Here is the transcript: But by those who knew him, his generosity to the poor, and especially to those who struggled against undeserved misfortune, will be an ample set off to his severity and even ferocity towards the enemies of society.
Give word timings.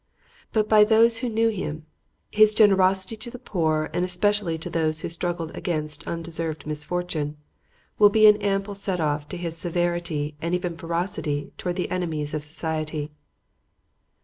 But 0.51 0.67
by 0.67 0.83
those 0.83 1.19
who 1.19 1.29
knew 1.29 1.49
him, 1.49 1.85
his 2.31 2.55
generosity 2.55 3.15
to 3.17 3.29
the 3.29 3.37
poor, 3.37 3.91
and 3.93 4.03
especially 4.03 4.57
to 4.57 4.67
those 4.67 5.01
who 5.01 5.09
struggled 5.09 5.55
against 5.55 6.07
undeserved 6.07 6.65
misfortune, 6.65 7.37
will 7.99 8.09
be 8.09 8.25
an 8.25 8.41
ample 8.41 8.73
set 8.73 8.99
off 8.99 9.29
to 9.29 9.37
his 9.37 9.55
severity 9.55 10.35
and 10.41 10.55
even 10.55 10.75
ferocity 10.75 11.53
towards 11.55 11.77
the 11.77 11.91
enemies 11.91 12.33
of 12.33 12.43
society. 12.43 13.11